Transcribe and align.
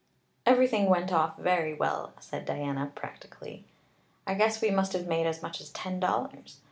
"Everything 0.47 0.87
went 0.89 1.13
off 1.13 1.37
very 1.37 1.75
well," 1.75 2.13
said 2.19 2.43
Diana 2.43 2.91
practically. 2.95 3.65
"I 4.25 4.33
guess 4.33 4.59
we 4.59 4.71
must 4.71 4.93
have 4.93 5.05
made 5.05 5.27
as 5.27 5.43
much 5.43 5.61
as 5.61 5.69
ten 5.69 5.99
dollars. 5.99 6.59